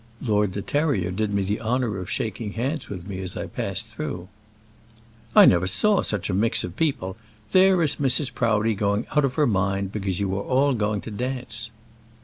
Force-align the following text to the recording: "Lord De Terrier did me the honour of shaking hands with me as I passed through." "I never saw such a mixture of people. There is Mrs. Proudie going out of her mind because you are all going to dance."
"Lord 0.19 0.53
De 0.53 0.63
Terrier 0.63 1.11
did 1.11 1.31
me 1.31 1.43
the 1.43 1.61
honour 1.61 1.99
of 1.99 2.09
shaking 2.09 2.53
hands 2.53 2.89
with 2.89 3.05
me 3.07 3.21
as 3.21 3.37
I 3.37 3.45
passed 3.45 3.87
through." 3.89 4.29
"I 5.35 5.45
never 5.45 5.67
saw 5.67 6.01
such 6.01 6.27
a 6.27 6.33
mixture 6.33 6.65
of 6.69 6.75
people. 6.75 7.17
There 7.51 7.83
is 7.83 7.97
Mrs. 7.97 8.33
Proudie 8.33 8.73
going 8.73 9.05
out 9.15 9.25
of 9.25 9.35
her 9.35 9.45
mind 9.45 9.91
because 9.91 10.19
you 10.19 10.35
are 10.35 10.41
all 10.41 10.73
going 10.73 11.01
to 11.01 11.11
dance." 11.11 11.69